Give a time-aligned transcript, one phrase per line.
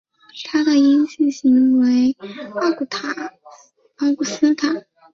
[0.47, 2.17] 它的阴性型为
[2.59, 2.73] 奥
[4.15, 4.83] 古斯塔。